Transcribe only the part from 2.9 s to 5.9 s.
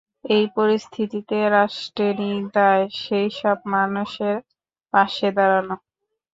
সেই সব মানুষের পাশে দাঁড়ানো।